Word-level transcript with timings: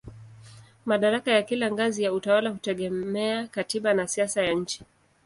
Madaraka 0.85 1.31
ya 1.31 1.43
kila 1.43 1.71
ngazi 1.71 2.03
ya 2.03 2.13
utawala 2.13 2.49
hutegemea 2.49 3.47
katiba 3.47 3.93
na 3.93 4.07
siasa 4.07 4.41
ya 4.43 4.53
nchi. 4.53 4.83